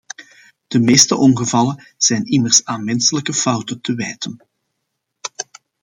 [0.67, 4.43] De meeste ongevallen zijn immers aan menselijke fouten te wijten.